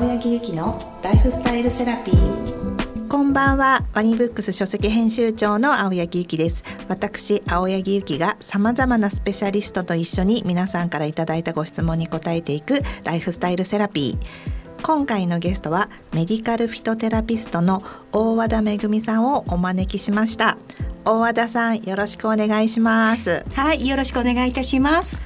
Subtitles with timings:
[0.00, 3.06] 青柳ゆきのライフスタイルセラピー。
[3.06, 3.84] こんばんは。
[3.92, 6.64] ワニブックス書籍編集長の青柳ゆきです。
[6.88, 14.82] 私青柳ゆきが様々なスペシャリストと一緒に皆さんからいただいたご質問に答えていくライフスタイルセラピー。
[14.82, 17.82] 今回のゲストはメディカルフィトテラピストの
[18.12, 20.56] 大和田めぐみさんをお招きしました。
[21.04, 23.44] 大和田さんよろしくお願いします。
[23.52, 25.20] はいよろしくお願いいたします。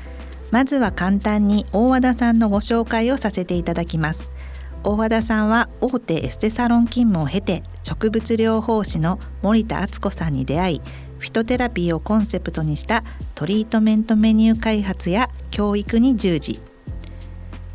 [0.55, 4.31] まずは簡単に大和田さんのご紹介をさせていただきます
[4.85, 10.83] 大和田さんは大手エステサロン勤務を経て植物療法士の森田敦子さんに出会い
[11.19, 13.03] フィトテラピーをコンセプトにした
[13.35, 16.61] トリートメントメニュー開発や教育に従事。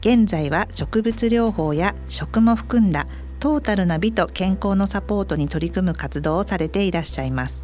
[0.01, 3.07] 現在は植物療法や食も含んだ
[3.39, 7.63] トータルな美と健康のサポートに取り組む活動をされていらっしゃいます。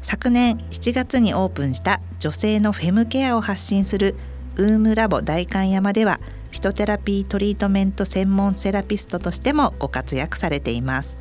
[0.00, 4.16] 昨年7月にオープンした女性のフェムケアを発信する
[4.56, 6.18] ウームラボ代官山では
[6.50, 11.18] フィトテラピートリートメント専門セラピストとしてもご活躍されています。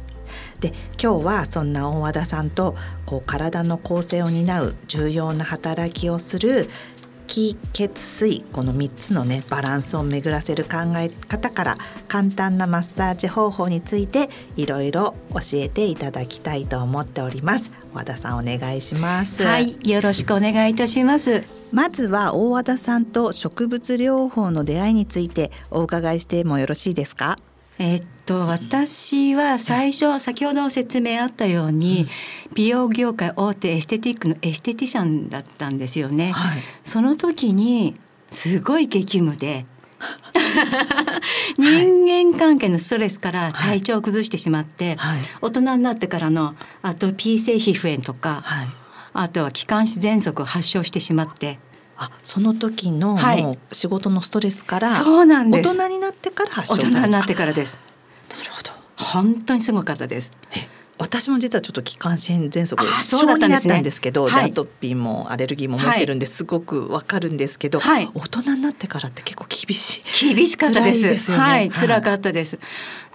[0.60, 2.76] で今日はそんな大和田さんと
[3.06, 6.70] こう体の構成を担う重要な働きをする
[7.28, 17.72] 気血水この3つのねバランスを巡らせる考え方から簡単なマッサージ方法についていろいろ教えていただきたいと思っております。
[17.94, 19.44] 和田さんお願いします。
[19.44, 21.44] はいよろしくお願いいたします。
[21.72, 27.38] まずは大和田さんと植物療法の出会いについてお伺いしてもよろしいですか？
[27.80, 32.08] えっと私は最初先ほど説明あったように、
[32.54, 36.32] 美容業界大手エステティックのエステティシャンだったんですよね。
[36.32, 37.96] はい、その時に
[38.32, 39.66] すごい激務で
[41.58, 48.68] 人間関係のストレスから体調を崩してしまって、はい、大人になってからのあと P 性皮膚炎とか、はい、
[49.14, 51.60] あとは気管支喘息を発症してしまって。
[51.98, 55.70] あその時のもう仕事のストレスから、そうなんです。
[55.78, 57.80] 大人になってから発症大人になってからです。
[58.30, 58.72] なるほど。
[58.98, 60.32] 本当にすごかったです。
[61.00, 64.46] 私も実はちょっと気管支炎喘息そうだったんですけど、はい。
[64.46, 68.10] でアトピーもアレルギーも持ってるんですごくわかるんですけど、はい。
[68.16, 70.34] 大人になってからって結構厳しい。
[70.34, 71.04] 厳しかったです。
[71.04, 71.44] ですよね。
[71.44, 71.70] はい、はい。
[71.70, 72.60] 辛かったです。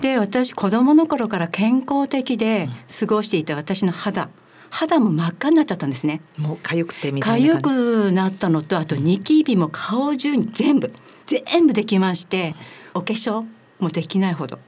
[0.00, 2.68] で、私子供の頃から健康的で
[3.00, 4.28] 過ごしていた私の肌、
[4.72, 6.22] 肌も真っ赤になっちゃったんですね。
[6.38, 7.60] もう痒くてみたいな痒。
[7.60, 10.90] くなったのと、あとニキビも顔中に全部
[11.26, 12.54] 全部できまして、
[12.94, 13.44] お化粧
[13.80, 14.56] もできないほど。
[14.56, 14.62] も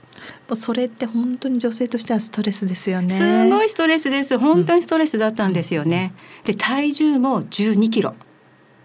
[0.50, 3.10] うそれって本当に女性としてはストレスですよね。
[3.10, 4.38] すごいストレスです。
[4.38, 6.12] 本当にストレスだったんですよね。
[6.44, 8.14] で、体重も12キロ。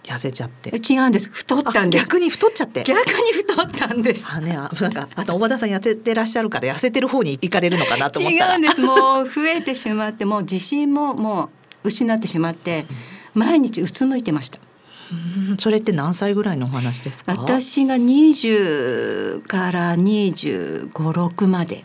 [0.10, 0.72] 痩せちゃって。
[0.72, 1.30] 違うんです。
[1.32, 2.06] 太ったんです。
[2.06, 2.84] 逆に太っちゃって。
[2.84, 4.32] 逆に太ったんです。
[4.32, 8.56] あね、あなんかあと大和田さん痩せてらっしゃるから痩せてる方に行かれるのかなと思っ違たら。
[8.56, 11.50] うんですもう増えてしまってもう自信もも
[11.84, 12.86] う失ってしまって
[13.34, 14.60] 毎日うつむいてました
[15.50, 17.34] うんそれって何歳ぐらいのお話ですか？
[17.34, 21.84] 私が20から2 5 6まで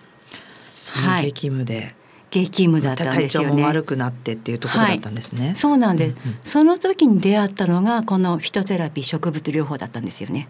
[0.83, 1.95] その激務で、
[2.34, 3.62] 激務だったんですよね。
[3.62, 5.55] 悪くなってっていうところだったんですね。
[5.55, 6.39] そうなんです、うんうん。
[6.43, 10.49] その時に出会ったのがこのフィトテラピー植物療法だったんですよね。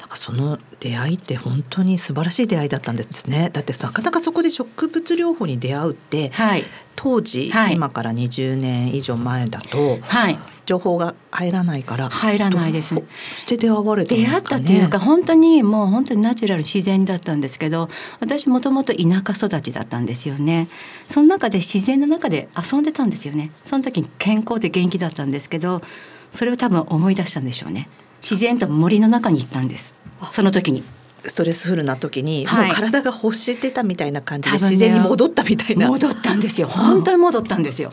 [0.00, 3.50] なんかその出会いって本当に素晴らしい出会いだったんですね。
[3.52, 6.64] だってなかなかそこで植物療法に出会うってはい。
[6.96, 7.74] 当時、はい。
[7.74, 10.36] 今から20年以上前だとはい。
[10.66, 12.94] 情報が入らないから入らないです。
[12.94, 14.42] どうして出会われたん出会っ。
[14.42, 17.88] たというか本当にもう本当にナチュラル自然だったんですけど
[18.20, 20.68] 私もともと田舎育ちだったんですよね。
[21.08, 23.50] その中で自然の中で遊んでたんですよね。
[23.64, 25.82] その時に健康で元気だったんですけど
[26.30, 27.88] それを多分思い出したんでしょうね。
[28.22, 29.94] 自然と森の中に行ったんです。
[30.30, 30.84] その時に。
[31.24, 32.66] ストレスフルな時に、はい。
[32.66, 35.88] もう体が欲してたみたいな感じで自然に戻ったみたいな。
[35.88, 36.66] 戻ったんですよ。
[36.66, 37.92] 本当に戻ったんですよ。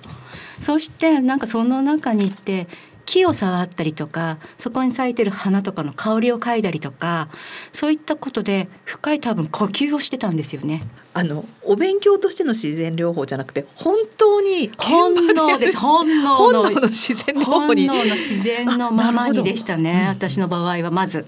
[0.60, 2.68] そしてなんかその中に行って
[3.10, 7.30] 木を触ったりとかそこに咲いてる花とかの香りを嗅いだりとか
[7.74, 10.84] そういったことで深い多分呼吸をしてたんですよね。
[11.16, 15.78] あのお勉強としての自然療法じゃなくて本当に本能です。
[15.78, 17.88] 本能の自然療法に。
[17.88, 21.26] 本能の自然のままにでしたねあなるほど私の場合はまず。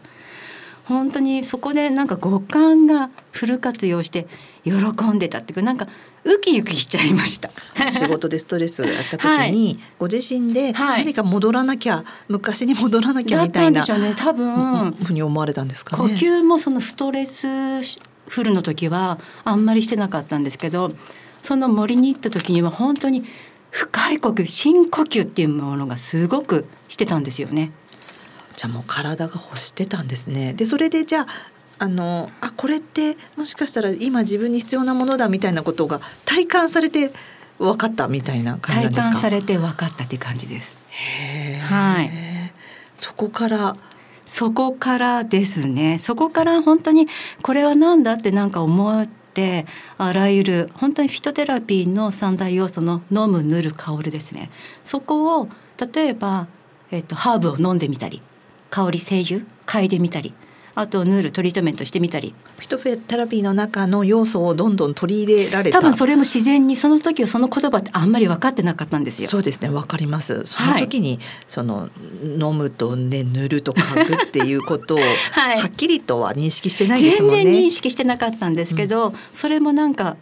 [0.86, 4.28] 本当にそこでなんか五感がフル活用して
[4.64, 4.74] 喜
[5.14, 5.88] んでたっていうかなんか
[6.24, 7.50] ウキウキしちゃいました
[7.90, 16.14] 仕事でストレスがあった時はいに、ご自身ではい何か戻らなきゃ、昔に戻らなきゃだったんでみたいなしょうね多分ふうに思われたんですか呼ね。
[16.16, 17.48] 吸もそのストレス
[17.82, 20.92] フルの時はあんまりしてなかったんですけど
[21.44, 23.24] その森に行った時には本当に
[23.72, 27.72] 深い呼吸深呼吸っていうものがすごくしてたんですよね。
[28.56, 30.54] じゃあもう体が欲してたんですね。
[30.54, 31.28] でそれでじゃあ
[31.84, 37.12] あのあこれってもしかしたら今自分に必要なものだみたいなことが体感されて
[37.58, 39.02] 分かったみたいな感じですか？
[39.02, 40.76] 体感されて分かったっていう感じです。
[41.64, 42.12] はい。
[42.94, 43.76] そこから？
[44.28, 45.98] そこからですね。
[45.98, 47.08] そこから本当に
[47.42, 49.66] これは何だってなんか思って
[49.98, 54.52] あらゆる本当にフィトテラピーの三大要素の飲む塗る香るですね。
[54.84, 55.50] そこを
[55.94, 56.46] 例えば、
[56.92, 58.22] えっと、ハーブを飲んでみたり
[58.70, 60.34] 香り精油嗅いでみたり
[60.74, 62.34] あと塗るトリートメントしてみたり。
[62.58, 65.80] フィトテラピーの中の要素をどんどん取り入れられた。
[65.80, 69.28] 多分それも自然にその時はその言葉ってあんまり分かってなかったんですよ。
[69.28, 70.46] そうですねわかります。
[70.46, 71.90] その時に、はい、その
[72.24, 75.00] 飲むとね塗ると嗅ぐっていうことを
[75.32, 77.44] はい、はっきりとは認識してないですもんね。
[77.44, 80.16] 全然認識してなかったんですけど、うん、それもなんか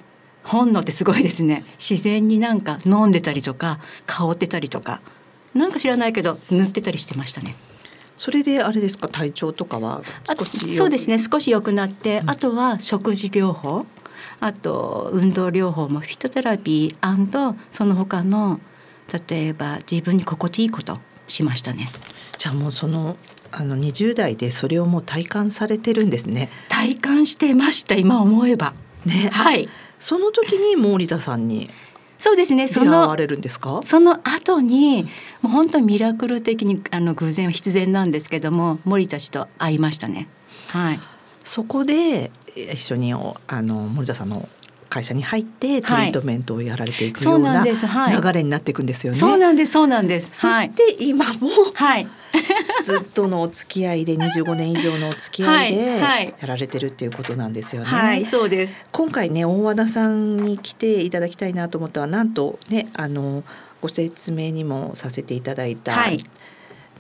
[0.44, 1.63] 本能ってすごいですね。
[1.78, 5.01] 自然になんか飲んでたりとか香ってたりとか。
[5.54, 7.56] なんか知らないけど塗ってたりしてましたね。
[8.19, 9.07] それであれですか？
[9.07, 10.04] 体調とかは？
[10.38, 13.86] 少しそうですね少し良くなって、うん、あとは食事療法
[14.42, 18.60] あと運動療法もフィトテラピーその他の
[19.30, 21.88] 例えば自分に心地いいことしましたね。
[22.38, 23.18] じゃあもうその
[23.51, 26.50] あの20代でそれをもう体感されてるんですね。
[26.68, 28.74] 体感してました今思えば。
[29.06, 29.30] ね。
[29.31, 29.68] はい。
[29.98, 31.69] その時に森田さんに
[32.19, 32.68] そうですね。
[32.68, 33.16] その
[33.86, 35.04] その後に
[35.42, 40.27] もう本当にミラクル的にあの偶然は必然なんですけども森たちと会いましたね。
[40.68, 41.00] はい、
[41.45, 44.48] そこで一緒にあの森田さんの
[44.89, 49.19] 会社に入ってトリートメントをやられていくような流れになっていくんですよね。
[49.19, 49.71] そうなんです。
[49.74, 50.30] そうなんです。
[50.33, 52.07] そして今も、はい、
[52.83, 56.00] ずっとのお付き合いで25年以上のお付き合いで
[56.39, 57.88] やられてるっていうことなんですよね。
[57.88, 58.86] はい、そうです。
[58.91, 63.44] 今回ね大和田さんに来ていただきたいなと思ったのはなんとねあの
[63.81, 66.24] ご説明にもさせていただいた、はい、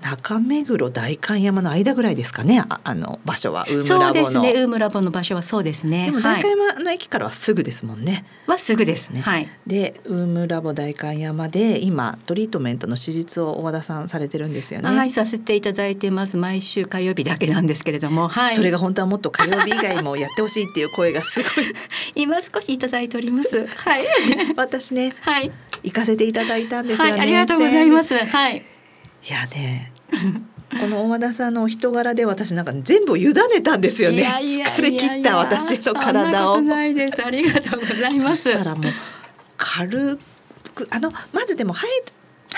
[0.01, 2.63] 中目黒代官山の間ぐらいですかね。
[2.69, 3.65] ああの場所は。
[3.69, 4.25] ウームラボの。
[4.25, 6.05] そうですねウームラボの場所はそうですね。
[6.05, 9.21] でも代官山の駅からはすぐですもんね、はすぐですね。
[9.21, 9.49] はい。
[9.67, 14.89] でウームラボ代官山で今トリートメントの手術を和田さんされてるんですよね。
[14.89, 16.37] はいさせていただいてます。
[16.37, 18.27] 毎週火曜日だけなんですけれども。
[18.27, 18.55] はい。
[18.55, 21.51] それが本当はもっと火曜日以外もやってほしいっていう声がすごい。
[22.15, 23.67] 今少しいただいております。
[23.67, 24.05] はい。
[24.55, 25.51] 私ねはい。
[25.83, 28.15] 行かせていただいたんですよね、はい、ありがとうございます。
[28.15, 28.68] はい
[29.27, 29.91] いやね
[30.69, 33.33] この大和田さんのお人柄で私なんか全部委ね
[33.63, 34.23] たんですよね。
[34.23, 36.61] 疲れ切った私の体を。
[36.61, 37.25] ないです。
[37.25, 38.43] ありがとうございます。
[38.43, 38.93] そしたらもう
[39.57, 40.19] 軽
[40.75, 41.89] くあのまずでも入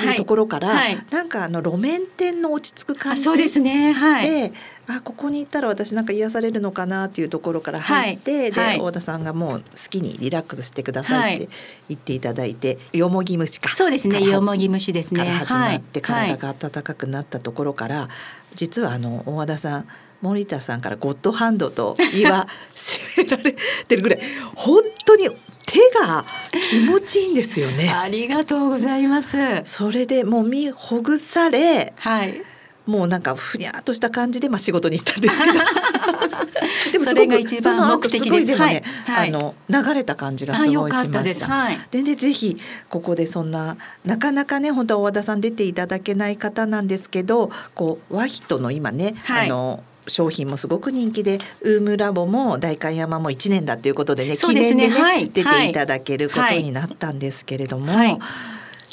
[0.02, 0.96] るところから、はい。
[0.96, 4.54] はい、なんかあの路面店の落ち着く感じそうですね、はい、で
[4.88, 11.50] あここに行ったら私なんか癒されるのかなっていうところから入って、はい、で、はい、大田さんがもう好きにリラックスしてくださいって
[11.90, 13.74] 言っていただいて、よもぎ虫か。
[13.76, 14.22] そうですね。
[14.22, 15.20] よもぎ虫ですね。
[15.20, 18.10] から始まって体が温かくなったところから、
[18.56, 19.86] 実はあの大和田さん
[20.22, 23.56] 森田さんからゴッドハンドと言わせられ
[23.88, 24.20] てるぐらい
[24.56, 25.28] 本当に
[25.66, 27.90] 手が気持ちいいんですよね。
[27.90, 29.38] ありがとうございます。
[29.66, 32.42] それでもう身ほぐされ、はい、
[32.86, 35.60] もうなんかふにゃっとした感じでまあ仕事に行ったんですけど。
[36.92, 38.56] でもすごくその目的です。
[38.56, 41.48] もね、はい、あの流れた感じがすごいしました。
[41.48, 42.58] はい、でねぜひ
[42.90, 57.92] ここでそんななかなかね本当は大和田さん出ていただけない方なんですけどこう和人の今ね、はい、あの商品もすごく人気でウームラボも代官山も1年だっていうことでね記念でね、はい、出ていただけることになったんですけれども。
[57.92, 58.20] はい。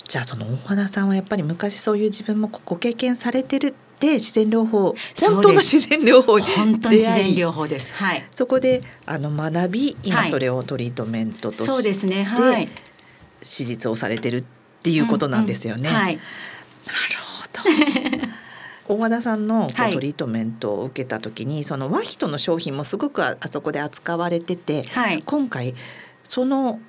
[0.09, 12.25] じゃあその大花さんはやっぱり昔そういう自分もご経験されてるって自然療法本当の自然療法本当に自然療法です、はい、そこであの学び今それをトリートメントとして、そうですね。
[12.25, 12.69] はい、
[13.41, 14.45] 手術をされてるっ
[14.83, 15.91] ていうことなんですよね。
[15.91, 16.01] うんうん。
[16.01, 16.23] はい、なる
[18.11, 18.18] ほど
[18.89, 25.75] 大和田さんのトリートメントを受けた時に、はい、その和人の商品もすごくあそこで扱われてて、はい、今回
[26.23, 26.81] その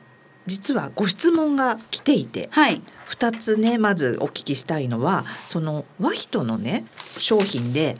[0.46, 6.86] 実はご質問が来ていて、はい、2つねまずお聞きしたいのはその和人のね
[7.18, 7.98] 商品で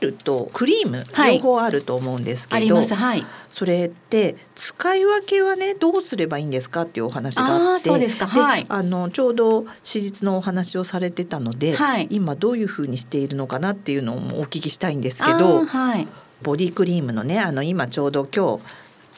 [0.00, 1.02] ルとクリーム
[1.32, 7.90] 両方あると思うんですけど、はい、それって使い分けはねどうすればいいんですかっていうお話があって
[8.68, 16.08] あのちょうど史実のお話をされてたので、はい、今どういうふうにしているのかなっていうのもお聞きしたいんですけど、はい、
[16.42, 18.62] ボディクリームのねあの今ちょうど今日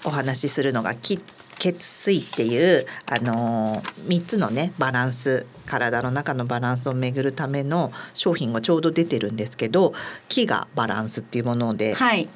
[0.05, 1.21] お話しするのがキッ
[1.63, 9.95] 血水っていうあの3つのねバランス体の中のバランスをめぐるための商品がちょうど出てるんですけど
[10.29, 12.29] 木がバランスっていうもので、はい、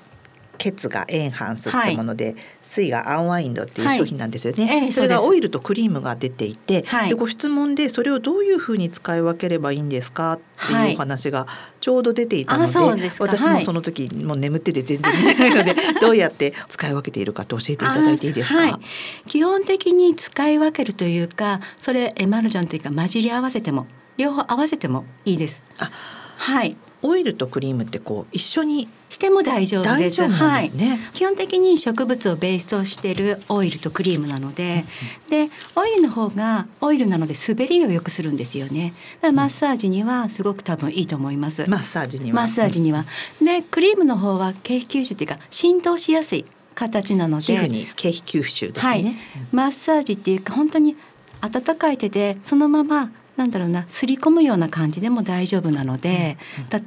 [0.57, 4.93] 血がエンハンスってもので、はい、水がアンワインドっていう商品なんですよね、はい。
[4.93, 11.47] それがオイルとクリームが出ていて、はい、でご質問でそれをどういうふうに使い分ければいいんですかっていうお話が
[11.81, 18.81] ちょうど出ていたので,、私もその時もう眠ってて全然見えないので、どうやって使い分けているかと教えていただいていいですか、
[19.27, 23.87] 基本的に使い分けるというかそれエマルジョンというか混じり合わせても
[24.17, 25.63] 両方合わせてもいいです。
[25.79, 25.91] あ
[26.37, 26.77] はい。
[27.03, 30.21] オイルとクリームってこう一緒にしても大丈夫です。
[30.21, 30.71] ですねはい。
[31.15, 34.85] 基本的に植物をベースとしているオイルとクリームなので、
[35.31, 38.95] でオイルの方がオイルなので滑りを良くするんですよね。
[39.23, 41.69] マッサージにはすごく多分いいと思います。
[41.69, 43.05] マッサージにはマッサージには。
[43.41, 46.45] でクリームの方は経皮吸収っていうか浸透しやすい
[46.75, 49.17] 形なので、に経皮吸収ですね、はい、
[49.53, 50.97] マッサージっていうか本当に
[51.41, 56.39] 温かい手でそのままなんだろうなすり込むような感じでも大丈夫なので、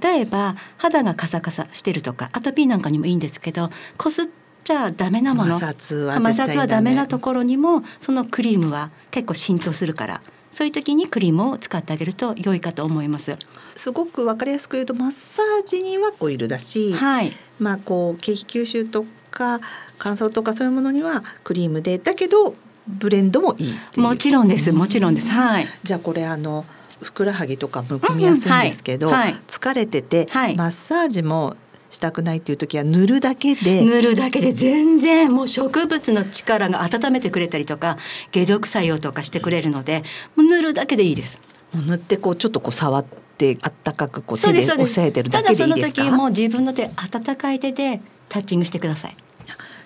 [0.02, 4.26] 例えば肌がカサカサしてるとかアトピーなんかにもいいんですけどこすっ
[4.64, 13.38] ちゃダメなもの摩擦は摩擦はダメなところにもそのクリームは結構浸透するからそういう時にクリームを使ってあげると良いかと思います。
[13.76, 19.60] すごくわかりやすく言うとマッサージにはオイルだし、はい、まあこう経皮吸収とか
[19.98, 22.00] 乾燥とかそういうものにはクリームで。
[22.00, 22.56] だけど
[22.98, 25.30] ブレンドもいいっていうもちろんですもちろんです。
[25.30, 25.68] はい。
[25.84, 26.66] じゃあこれあの
[27.02, 31.56] ふくらはぎとかむくみやすいんですけど、うんはいはい疲れてて、はいマッサージも
[31.90, 37.98] したくないっていう時は塗るだけで塗るだけで全然もう植物の力が温めてくれたりとか
[38.34, 40.04] 解毒作用とかしてくれるので
[40.36, 41.40] もう塗るだけでいいです。
[41.74, 43.06] 塗ってこうちょっとこう触っ
[43.38, 44.60] てあったかくこう手で。
[44.60, 46.12] 押さえてるだただそのけでいいですか？
[46.12, 49.16] 時も自分の手温かい手でタッチングしてください。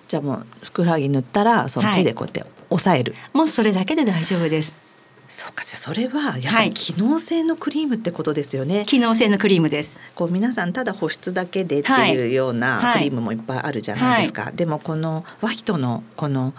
[0.06, 2.44] じゃあもうふくらはぎ塗ったらその手でこうやって
[2.74, 4.72] 押さえる、もうそれだけで大丈夫です。
[5.28, 10.00] そうかじゃあそれはやっぱり機能性のクリームってことですよね、機能性のクリームです。
[10.14, 12.92] こう皆さんただ保湿だけでってはいいうようなはい。
[12.94, 16.52] クリームもいっぱいあるじゃないですか、でもこのワヒトのこの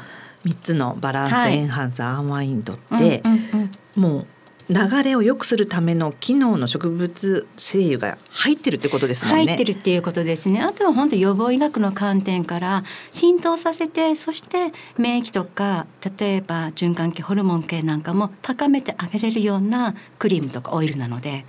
[0.46, 1.58] 3つのバランスはい。
[1.58, 4.02] エンハンサーアンワインドって、うんうんうん。
[4.02, 4.28] もう
[4.70, 9.46] 流れを良くするための機能の植物精油が入ってるってことですもんね。
[9.46, 10.62] 入ってるっていうことですね。
[10.62, 15.86] あとは本当予防医学の観点から浸透させて、そして免疫とか
[16.20, 21.46] 例えば循環器ホルモン系なんかも高めてあげれるようなクリームとかオイルなので、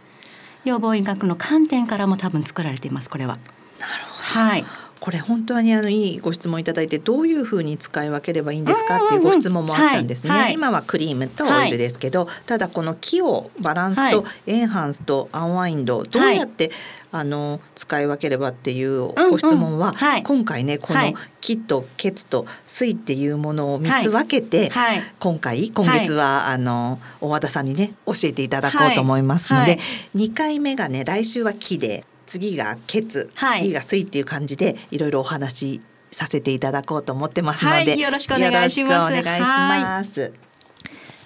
[0.65, 3.39] 予防医学の観点からも多分作られていますこれは。
[3.81, 4.65] なるほどはい。
[5.07, 10.55] これ本当にあのいいご質問いただいてどういうふうに使い分ければいいんですかっていうご質問もあったんですね、はいはい。
[10.55, 16.73] 今はクリームとオイルですけど、ただこの木をバランスとはエンハンスとアンワインドどうやって、
[17.13, 19.97] あの使い分ければっていうご質問は、うんうん。
[19.97, 20.23] はい。
[20.25, 21.15] 今回ねこのはい。
[21.41, 25.01] 木とケツと水っていうものを3つはい分けて、はい。
[25.21, 29.71] 今回今月は、あの大和田さんにね教えていただこうと思いますので、はい。
[29.77, 29.77] は
[30.17, 30.19] い。
[30.31, 35.81] 2回目がね来週は木で次がケツ、はい次が水っていう感じでいろいろお話し
[36.11, 40.33] させていただこうと思ってますので、はいよろしくお願いしますます。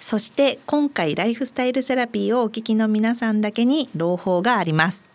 [0.01, 5.11] そして今回ライフスタイルセラピーをお聞きの皆さんだけに朗報があります。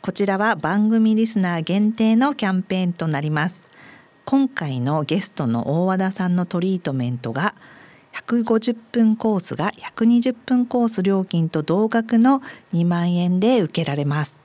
[0.00, 3.68] こちらは番組リスナー限定のキャンペーンとなります。
[4.24, 7.54] 今回のゲストの大和田さんのトリートメントが
[8.14, 14.38] 150分コースが120分コース料金と同額の2万円で受けられます。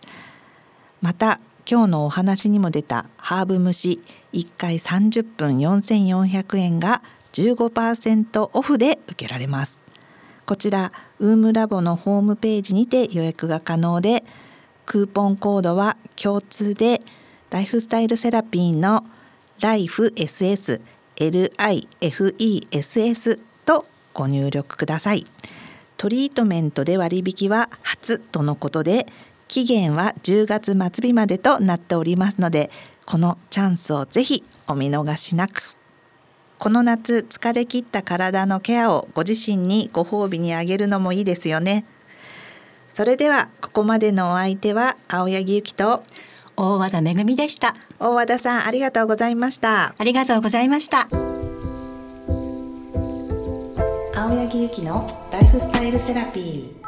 [1.03, 7.01] また今日のお話にも出たハーブ蒸し1回30分4400円が
[7.33, 9.81] 15%オフで受けられます。
[10.45, 14.23] こちらウームラボのホームページにて予約が可能で
[14.85, 17.01] クーポンコードは共通で
[17.49, 19.03] ライフスタイルセラピーの
[19.59, 20.79] LIFESS
[21.17, 25.25] LIFESS とご入力ください。
[25.97, 29.05] トリートメントで割引は初とのことで
[29.53, 32.71] 期限は10月末日までとなっておりますので
[33.05, 35.75] このチャンスをぜひお見逃しなく
[36.57, 41.85] この夏疲れ切った体のケアをご自身にご褒美にあげるのもいいですよね
[42.89, 46.01] それではここまでのお相手は青柳ゆきと
[46.57, 47.75] 大和田めぐみでした。
[47.99, 51.07] 大和田さんありがとうございましたありがとうございました。
[54.15, 56.82] 青柳ゆきのライフスタイルセラピー